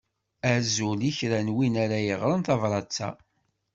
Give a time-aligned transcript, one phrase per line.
[0.51, 3.09] Azul i kra n win ara yeɣren tabrat-a.